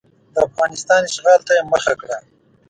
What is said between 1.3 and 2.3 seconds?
ته یې مخه کړه.